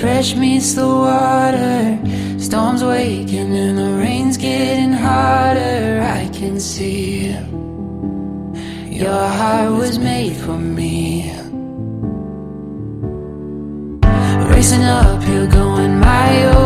fresh 0.00 0.34
meets 0.34 0.74
the 0.74 0.86
water. 0.86 1.98
Storms 2.38 2.82
waking 2.82 3.54
and 3.56 3.78
the 3.78 3.98
rain's 4.02 4.36
getting 4.36 4.92
harder. 4.92 6.02
I 6.02 6.28
can 6.32 6.60
see 6.60 7.30
your 9.02 9.28
heart 9.38 9.72
was 9.72 9.98
made 9.98 10.36
for 10.36 10.58
me. 10.58 11.30
Racing 14.52 14.84
uphill, 14.84 15.46
going 15.48 15.98
my 15.98 16.44
own. 16.46 16.63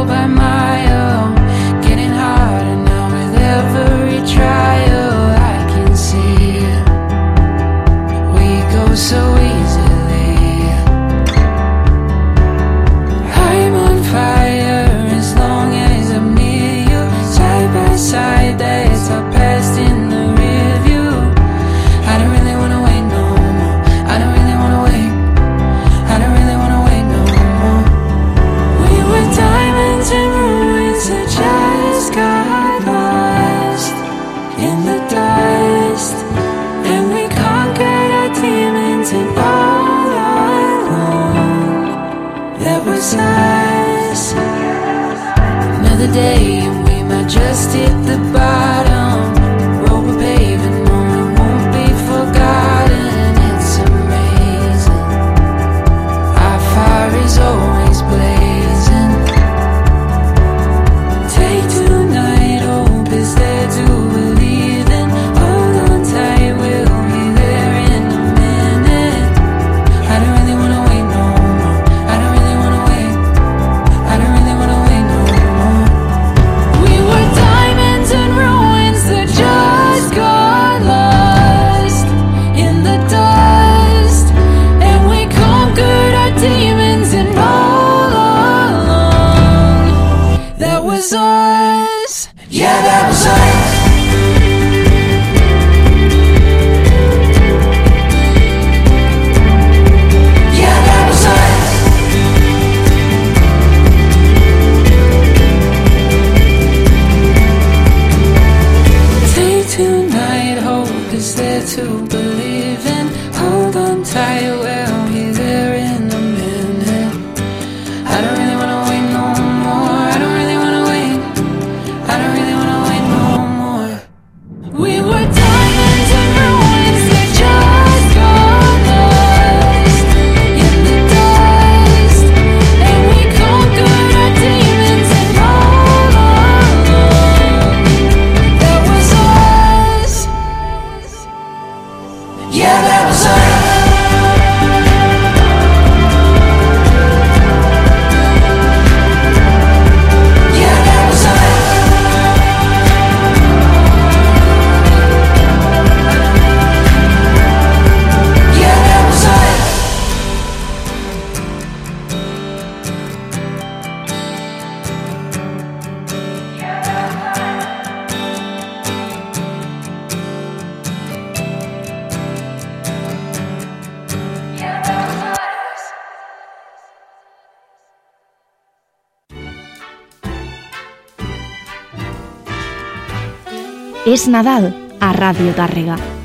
És 184.09 184.23
Nadal 184.33 184.71
a 185.05 185.11
Ràdio 185.13 185.53
Tàrrega. 185.53 186.18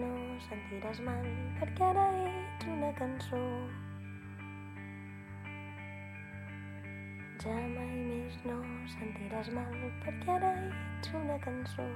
No 0.00 0.08
sentiràs 0.46 1.00
mal 1.04 1.24
perquè 1.58 1.84
ara 1.84 2.04
ets 2.24 2.66
una 2.72 2.90
cançó. 2.96 3.40
Ja 7.42 7.54
mai 7.74 7.92
més 8.08 8.38
no 8.46 8.56
sentiràs 8.94 9.50
mal 9.56 9.72
perquè 10.04 10.36
ara 10.36 10.52
ets 10.68 11.12
una 11.20 11.38
cançó. 11.44 11.86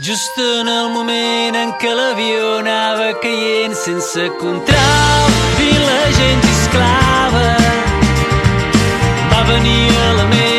Just 0.00 0.38
en 0.38 0.68
el 0.72 0.92
moment 0.94 1.58
en 1.58 1.72
què 1.82 1.90
l'avió 2.00 2.44
anava 2.60 3.10
caient 3.24 3.74
sense 3.74 4.28
control 4.38 5.34
i 5.64 5.72
la 5.88 6.04
gent 6.20 6.46
esclava 6.52 7.48
va 9.32 9.42
venir 9.50 9.82
a 10.04 10.12
la 10.20 10.28
ment 10.30 10.57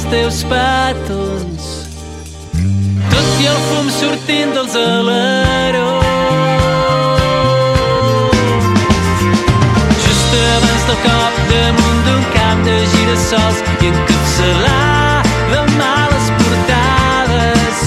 els 0.00 0.10
teus 0.10 0.38
petons. 0.48 1.64
Tot 3.12 3.40
i 3.42 3.48
el 3.50 3.58
fum 3.68 3.88
sortint 3.92 4.52
dels 4.54 4.76
alerons. 4.80 6.06
Just 10.04 10.36
abans 10.40 10.86
del 10.88 11.00
cop 11.04 11.40
damunt 11.50 12.00
d'un 12.06 12.24
camp 12.36 12.64
de 12.68 12.78
girassols 12.94 13.60
i 13.80 13.90
encapçalar 13.90 15.20
de 15.52 15.60
males 15.74 16.32
portades. 16.38 17.84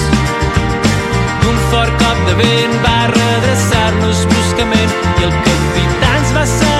Un 1.50 1.58
fort 1.72 1.98
cop 2.04 2.22
de 2.28 2.38
vent 2.44 2.78
va 2.86 3.00
redreçar-nos 3.16 4.22
bruscament 4.30 4.96
i 5.18 5.28
el 5.30 5.34
capità 5.50 6.14
ens 6.20 6.38
va 6.38 6.46
saludar 6.46 6.73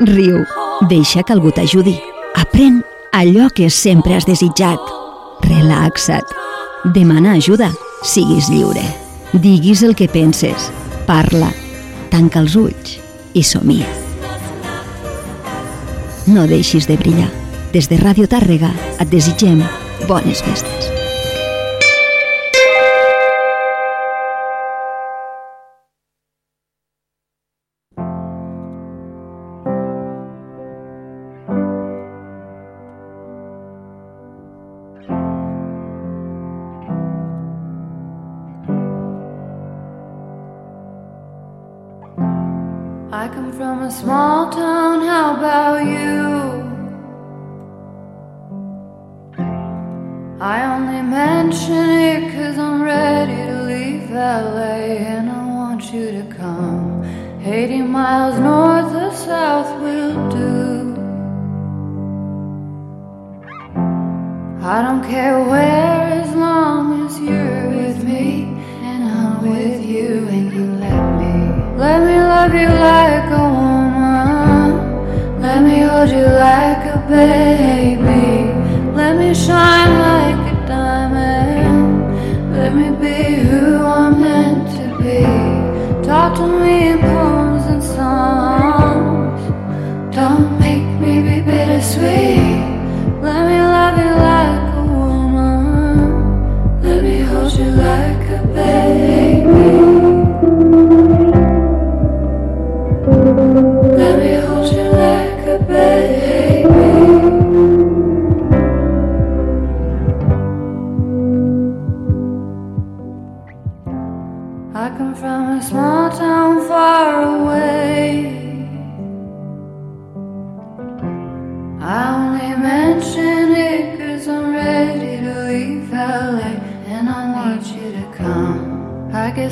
Riu, 0.00 0.44
deixa 0.88 1.24
que 1.24 1.32
algú 1.34 1.50
t'ajudi. 1.50 1.96
Aprèn 2.38 2.82
allò 3.10 3.48
que 3.50 3.68
sempre 3.70 4.14
has 4.14 4.26
desitjat. 4.26 4.78
Relaxa't. 5.42 6.34
Demana 6.94 7.32
ajuda. 7.34 7.72
Siguis 8.06 8.48
lliure. 8.48 8.84
Diguis 9.32 9.82
el 9.82 9.96
que 9.96 10.08
penses. 10.08 10.70
Parla. 11.06 11.50
Tanca 12.12 12.38
els 12.44 12.54
ulls 12.56 12.98
i 13.34 13.42
somia. 13.42 13.88
No 16.28 16.46
deixis 16.46 16.86
de 16.86 16.96
brillar. 17.00 17.30
Des 17.72 17.90
de 17.90 17.98
Ràdio 17.98 18.28
Tàrrega 18.30 18.70
et 19.00 19.10
desitgem 19.10 19.64
bones 20.06 20.44
festes. 20.46 20.97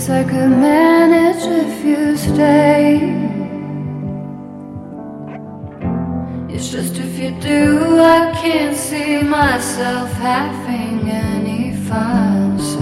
I 0.09 0.23
could 0.23 0.51
manage 0.51 1.45
if 1.47 1.85
you 1.85 2.17
stay. 2.17 3.01
It's 6.49 6.69
just 6.69 6.97
if 6.97 7.19
you 7.19 7.33
do, 7.41 7.99
I 7.99 8.33
can't 8.41 8.77
see 8.77 9.23
myself 9.23 10.13
having 10.13 11.11
any 11.11 11.75
fun. 11.89 12.59
So 12.61 12.79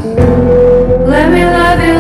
let 1.07 1.33
me 1.33 1.45
love 1.45 1.81
you 1.81 1.95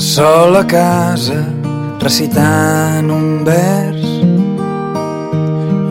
Estàs 0.00 0.14
sol 0.16 0.54
a 0.56 0.62
casa 0.64 1.42
recitant 2.00 3.10
un 3.12 3.44
vers 3.44 4.06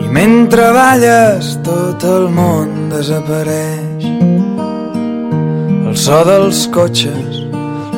i 0.02 0.08
mentre 0.10 0.64
balles 0.74 1.52
tot 1.62 2.02
el 2.10 2.26
món 2.34 2.90
desapareix. 2.90 4.08
El 5.86 5.94
so 5.94 6.18
dels 6.26 6.66
cotxes, 6.74 7.38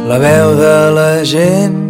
la 0.05 0.21
veu 0.21 0.53
de 0.61 0.77
la 1.01 1.11
gent 1.25 1.81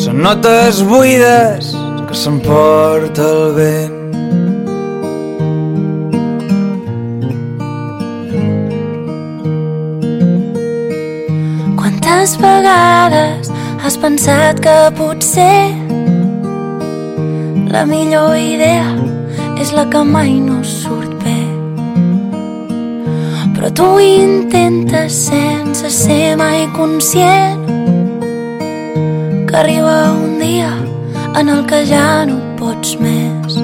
són 0.00 0.24
notes 0.24 0.80
buides 0.88 1.74
que 2.08 2.22
s'emporta 2.24 3.32
el 3.36 3.48
vent. 3.60 3.99
Quantes 12.20 12.36
vegades 12.36 13.48
has 13.80 13.94
pensat 13.96 14.58
que 14.60 14.72
potser 14.92 15.72
la 17.72 17.86
millor 17.88 18.34
idea 18.36 18.90
és 19.56 19.72
la 19.72 19.86
que 19.88 20.02
mai 20.04 20.34
no 20.44 20.58
surt 20.60 21.14
bé? 21.22 21.38
Però 23.54 23.70
tu 23.72 23.86
intentes 24.04 25.16
sense 25.30 25.88
ser 25.96 26.36
mai 26.36 26.66
conscient 26.76 27.64
que 29.48 29.56
arriba 29.62 30.12
un 30.12 30.36
dia 30.44 30.74
en 31.40 31.48
el 31.48 31.64
que 31.72 31.86
ja 31.88 32.26
no 32.28 32.36
pots 32.60 32.98
més. 33.00 33.56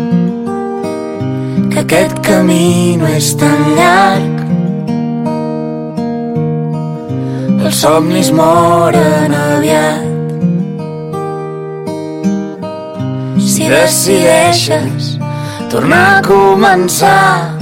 Que 1.74 1.84
aquest 1.84 2.24
camí 2.24 2.96
no 2.96 3.12
és 3.20 3.34
tan 3.36 3.76
llarg 3.76 4.36
Els 7.66 7.80
somnis 7.82 8.30
moren 8.30 9.34
aviat. 9.34 10.06
si 13.56 13.68
decideixes 13.72 15.16
tornar 15.72 16.18
a 16.18 16.22
començar. 16.22 17.56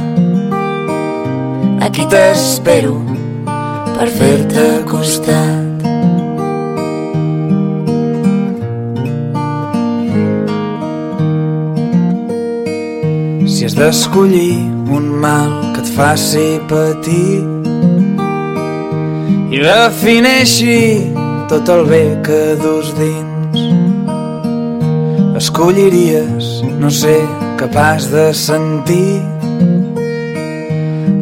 Aquí 1.86 2.04
t'espero 2.10 2.98
per 3.94 4.08
fer-te 4.18 4.66
costat. 4.90 5.86
Si 13.46 13.64
has 13.64 13.78
d'escollir 13.78 14.60
un 14.98 15.08
mal 15.24 15.52
que 15.72 15.86
et 15.86 15.92
faci 15.96 16.48
patir 16.68 17.53
i 19.54 19.58
defineixi 19.62 20.78
tot 21.46 21.68
el 21.70 21.84
bé 21.86 22.02
que 22.26 22.38
dus 22.58 22.88
dins, 22.98 23.60
escolliries 25.38 26.48
no 26.80 26.90
ser 26.90 27.20
capaç 27.60 28.08
de 28.10 28.26
sentir 28.34 29.20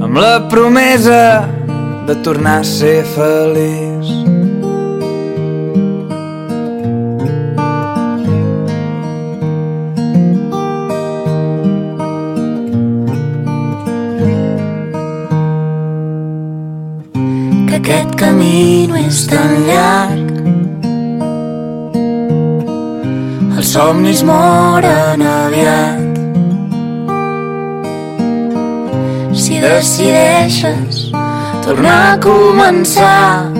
amb 0.01 0.17
la 0.17 0.35
promesa 0.49 1.23
de 2.09 2.17
tornar 2.25 2.61
a 2.63 2.69
ser 2.77 3.01
feliç. 3.17 3.82
És 19.13 19.27
tan 19.29 19.51
llarg. 19.69 20.29
Els 23.59 23.73
somnis 23.75 24.23
moren 24.25 25.21
aviat. 25.29 26.21
Si 29.43 29.61
decideixes 29.61 31.11
tornar 31.67 31.99
a 32.15 32.17
començar, 32.29 33.53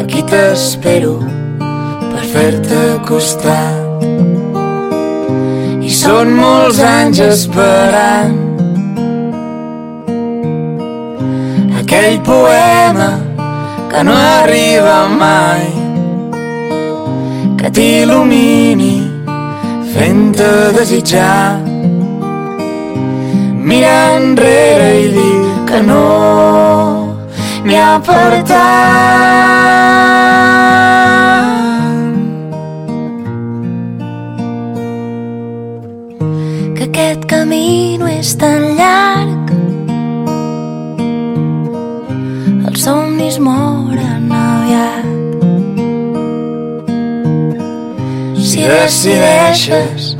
Aquí 0.00 0.24
t'espero 0.26 1.14
per 2.10 2.24
fer-te 2.32 2.82
costat. 3.06 4.02
I 5.86 5.90
són 6.02 6.34
molts 6.34 6.82
anys 6.82 7.22
esperant 7.30 8.38
aquell 11.78 12.22
poema 12.26 13.10
que 13.90 14.04
no 14.04 14.14
arriba 14.14 15.08
mai. 15.22 15.64
Que 17.58 17.68
t'il·lumini 17.76 18.94
fent-te 19.92 20.50
desitjar. 20.78 21.58
Mirar 23.68 24.04
enrere 24.20 24.90
i 25.04 25.08
dir 25.16 25.40
que 25.68 25.82
no 25.90 26.06
n'hi 27.64 27.76
ha 27.76 27.98
per 28.06 28.30
que 36.76 36.84
aquest 36.88 37.26
camí 37.32 37.98
no 38.00 38.08
és 38.08 38.32
tan 38.40 38.62
llarg. 38.78 39.52
Els 42.70 42.86
somnis 42.86 43.38
moren 43.38 43.69
si 48.60 48.68
decideixes 48.68 50.16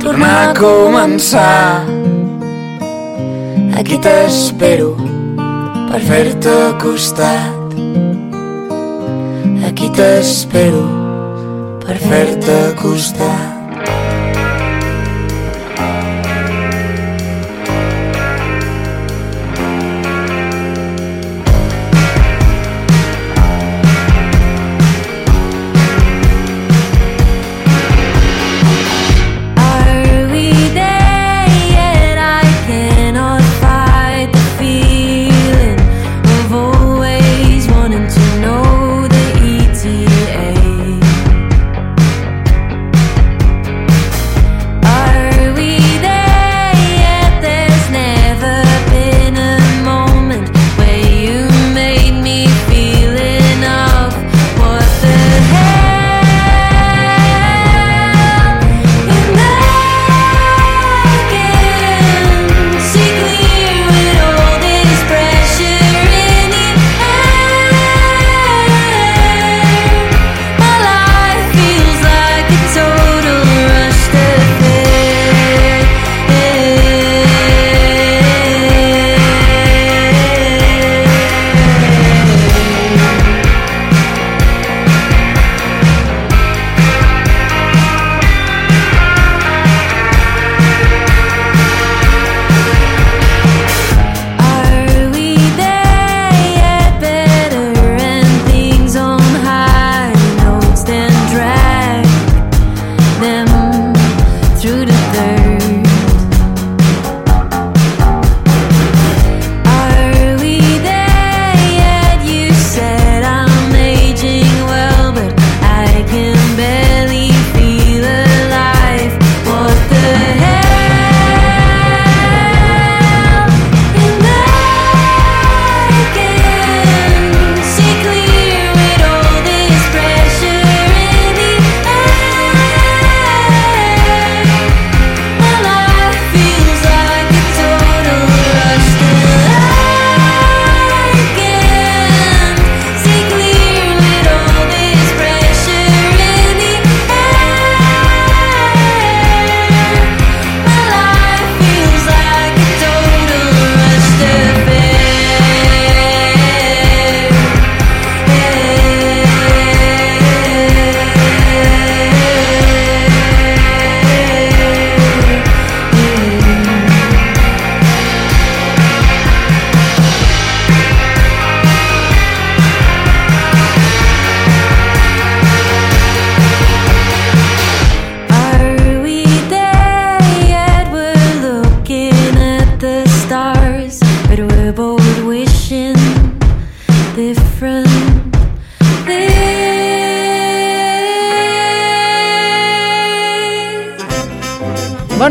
tornar 0.00 0.50
a 0.50 0.54
començar. 0.54 1.82
Aquí 3.78 3.98
t'espero 3.98 4.94
per 5.90 6.00
fer-te 6.06 6.56
costat. 6.82 7.78
Aquí 9.66 9.90
t'espero 9.96 10.84
per 11.82 11.98
fer-te 11.98 12.58
costat. 12.82 13.49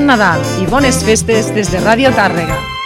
Nadal 0.09 0.41
i 0.57 0.65
bones 0.65 1.03
festes 1.05 1.51
des 1.53 1.69
de 1.69 1.85
Ràdio 1.85 2.09
Tàrrega. 2.17 2.78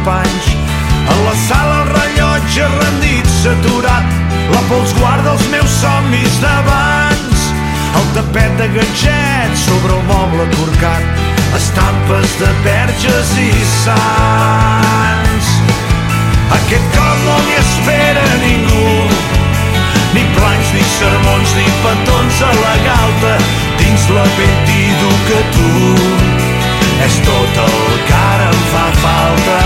i 0.00 0.04
panys. 0.04 0.46
A 1.08 1.14
la 1.24 1.34
sala 1.48 1.82
el 1.82 1.88
rellotge 1.94 2.66
rendit, 2.78 3.26
saturat, 3.42 4.04
la 4.52 4.62
pols 4.68 4.92
guarda 4.98 5.32
els 5.32 5.46
meus 5.50 5.70
somnis 5.70 6.40
d'abans. 6.40 7.38
El 7.98 8.06
tapet 8.14 8.56
de 8.58 8.68
ganxet 8.76 9.56
sobre 9.56 9.94
el 9.94 10.02
moble 10.06 10.46
corcat, 10.56 11.02
estampes 11.56 12.38
de 12.38 12.50
verges 12.64 13.32
i 13.38 13.50
sants. 13.84 15.48
Aquest 16.50 16.86
cop 16.96 17.18
no 17.26 17.38
m'hi 17.46 17.56
espera 17.58 18.26
ningú, 18.44 18.92
ni 20.14 20.26
planys, 20.36 20.74
ni 20.74 20.84
sermons, 20.98 21.56
ni 21.56 21.66
petons 21.84 22.42
a 22.42 22.52
la 22.60 22.76
galta, 22.86 23.38
dins 23.78 24.12
la 24.14 24.26
pell 24.36 24.60
que 25.26 25.42
tu 25.54 26.39
és 27.04 27.20
tot 27.26 27.60
el 27.64 27.76
que 28.08 28.14
ara 28.14 28.48
em 28.50 28.60
fa 28.72 28.84
falta. 29.02 29.58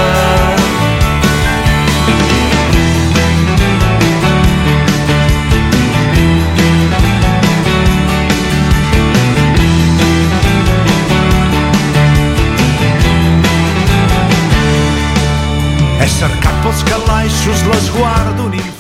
He 16.01 16.09
cercat 16.19 16.63
pels 16.63 16.87
calaixos 16.91 17.69
l'esguard 17.71 18.35
d'un 18.39 18.57
infant. 18.61 18.74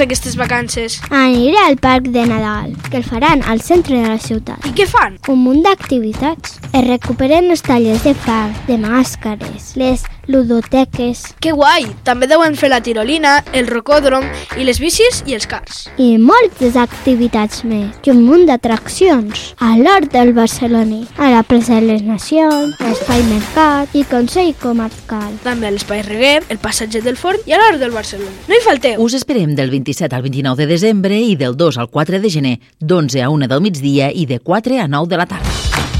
Faràs 0.00 0.06
aquestes 0.06 0.36
vacances? 0.36 1.00
Aniré 1.10 1.58
al 1.60 1.76
Parc 1.76 2.08
de 2.08 2.24
Nadal, 2.26 2.72
que 2.90 2.96
el 2.96 3.04
faran 3.04 3.42
al 3.42 3.60
centre 3.60 4.00
de 4.00 4.08
la 4.08 4.18
ciutat. 4.18 4.64
I 4.64 4.72
què 4.72 4.86
fan? 4.88 5.18
Un 5.28 5.42
munt 5.44 5.62
d'activitats. 5.62 6.58
Es 6.72 6.86
recuperen 6.86 7.50
els 7.50 7.62
tallers 7.62 8.04
de 8.04 8.14
fang, 8.14 8.54
de 8.66 8.78
màscares, 8.78 9.74
les 9.76 10.04
ludoteques 10.30 11.34
Que 11.40 11.52
guai! 11.52 11.86
També 12.06 12.28
deuen 12.30 12.56
fer 12.56 12.70
la 12.70 12.80
tirolina, 12.84 13.40
el 13.52 13.68
rocòdrom 13.68 14.24
i 14.58 14.66
les 14.66 14.80
bicis 14.82 15.22
i 15.26 15.34
els 15.36 15.46
cars. 15.50 15.88
i 15.98 16.16
moltes 16.18 16.76
activitats 16.80 17.64
més 17.64 17.98
i 18.06 18.12
un 18.12 18.22
munt 18.24 18.46
d'atraccions 18.48 19.54
a 19.58 19.74
l'Hort 19.78 20.12
del 20.14 20.32
Barceloní, 20.36 21.02
a 21.18 21.30
la 21.34 21.42
plaça 21.42 21.80
de 21.80 21.86
les 21.86 22.02
Nacions, 22.06 22.76
a 22.80 22.88
l'Espai 22.88 23.22
Mercat 23.28 23.94
i 23.94 24.04
Consell 24.08 24.54
Comarcal. 24.60 25.32
També 25.44 25.68
a 25.68 25.74
l'Espai 25.74 26.02
Reguer, 26.06 26.40
el 26.48 26.58
passatge 26.62 27.02
del 27.04 27.18
Forn 27.20 27.42
i 27.46 27.54
a 27.54 27.60
l'Hort 27.60 27.80
del 27.82 27.94
Barcelona. 27.94 28.32
No 28.48 28.56
hi 28.56 28.64
falteu! 28.64 29.02
Us 29.04 29.18
esperem 29.20 29.54
del 29.58 29.70
27 29.70 30.16
al 30.16 30.22
29 30.26 30.64
de 30.64 30.70
desembre 30.70 31.20
i 31.20 31.36
del 31.36 31.56
2 31.56 31.78
al 31.78 31.90
4 31.90 32.20
de 32.20 32.30
gener, 32.30 32.56
d'11 32.80 33.24
a 33.24 33.30
1 33.30 33.50
del 33.50 33.64
migdia 33.64 34.10
i 34.12 34.26
de 34.26 34.40
4 34.40 34.80
a 34.80 34.88
9 34.88 35.08
de 35.10 35.20
la 35.20 35.26
tarda. 35.26 35.99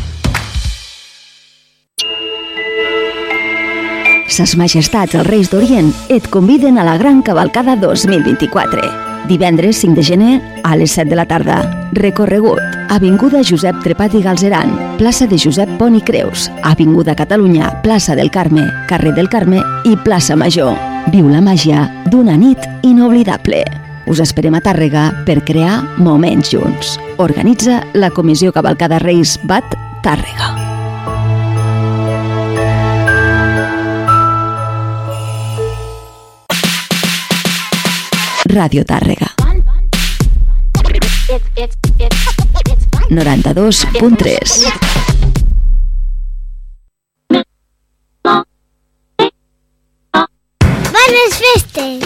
Ses 4.30 4.54
Majestats 4.56 5.16
els 5.18 5.26
Reis 5.26 5.50
d'Orient 5.50 5.90
et 6.08 6.26
conviden 6.30 6.78
a 6.78 6.84
la 6.86 6.96
Gran 7.00 7.20
Cavalcada 7.26 7.74
2024. 7.76 8.84
Divendres 9.28 9.82
5 9.82 9.98
de 9.98 10.04
gener 10.06 10.34
a 10.62 10.76
les 10.76 10.92
7 10.94 11.10
de 11.10 11.18
la 11.18 11.26
tarda. 11.26 11.58
Recorregut. 11.92 12.62
Avinguda 12.90 13.42
Josep 13.46 13.82
Trepat 13.84 14.14
i 14.14 14.22
Galzeran, 14.22 14.72
plaça 14.98 15.26
de 15.30 15.38
Josep 15.38 15.70
Pont 15.78 15.98
i 15.98 16.00
Creus, 16.02 16.48
Avinguda 16.62 17.14
Catalunya, 17.18 17.70
plaça 17.82 18.16
del 18.16 18.30
Carme, 18.30 18.64
carrer 18.88 19.12
del 19.18 19.28
Carme 19.28 19.62
i 19.84 19.96
plaça 19.98 20.38
Major. 20.38 20.78
Viu 21.10 21.28
la 21.30 21.42
màgia 21.42 21.88
d'una 22.10 22.38
nit 22.38 22.58
inoblidable. 22.86 23.64
Us 24.10 24.22
esperem 24.22 24.56
a 24.58 24.62
Tàrrega 24.64 25.10
per 25.26 25.40
crear 25.44 25.82
moments 25.98 26.54
junts. 26.54 26.96
Organitza 27.18 27.82
la 27.94 28.10
Comissió 28.10 28.54
Cavalcada 28.54 28.98
Reis 29.02 29.38
BAT 29.42 29.78
Tàrrega. 30.02 30.59
Ràdio 38.50 38.84
Tàrrega. 38.84 39.30
92.3 43.10 44.70
Bones 50.90 51.34
festes! 51.42 52.04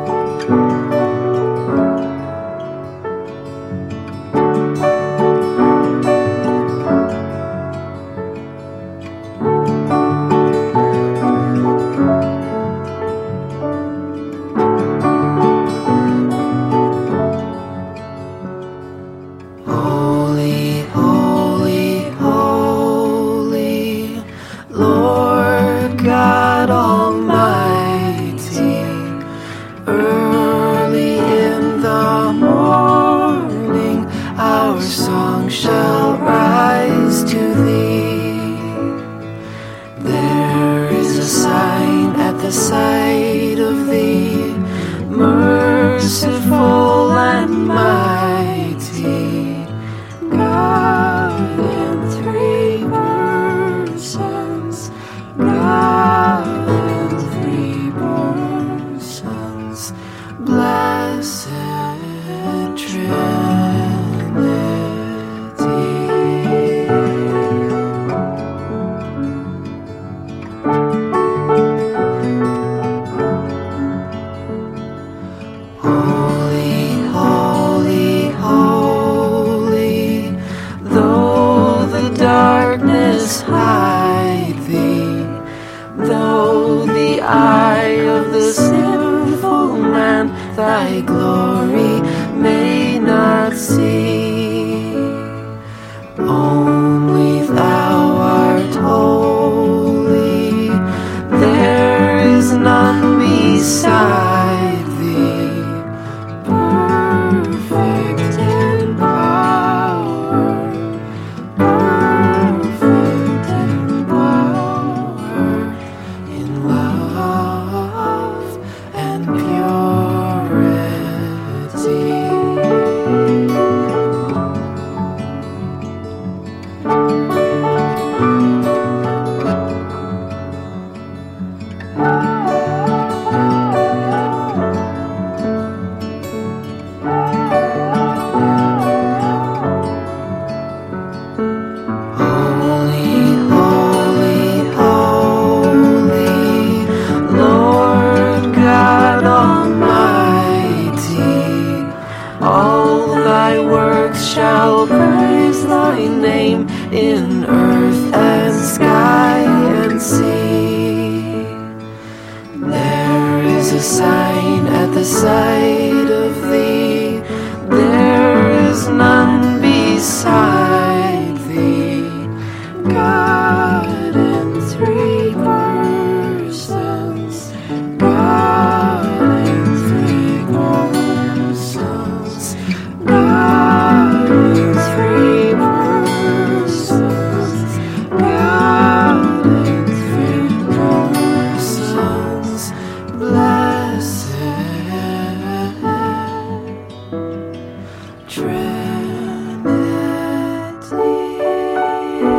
eye 87.28 87.99
of 88.07 88.32
the 88.32 88.53
sinful 88.53 89.78
man 89.78 90.28
thy 90.55 91.01
glory 91.01 91.46